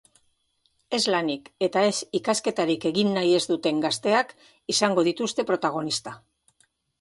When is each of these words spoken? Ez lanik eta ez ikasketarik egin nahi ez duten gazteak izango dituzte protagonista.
Ez 0.97 0.99
lanik 1.15 1.51
eta 1.67 1.83
ez 1.89 1.93
ikasketarik 2.19 2.87
egin 2.91 3.11
nahi 3.19 3.35
ez 3.41 3.43
duten 3.51 3.83
gazteak 3.85 4.33
izango 4.75 5.05
dituzte 5.11 5.47
protagonista. 5.53 6.17